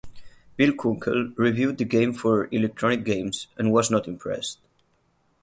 Bill 0.55 0.73
Kunkel 0.73 1.31
reviewed 1.37 1.77
the 1.77 1.85
game 1.85 2.11
for 2.11 2.47
"Electronic 2.51 3.03
Games" 3.05 3.45
and 3.55 3.71
was 3.71 3.91
not 3.91 4.07
impressed. 4.07 4.57